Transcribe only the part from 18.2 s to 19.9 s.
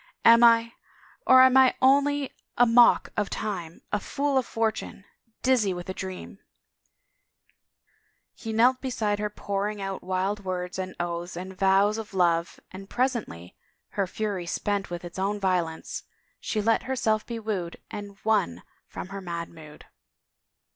won from her mad mood.